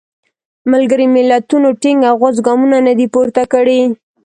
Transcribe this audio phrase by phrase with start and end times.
[0.71, 3.81] ملګري ملتونو ټینګ او غوڅ ګامونه نه دي پورته کړي.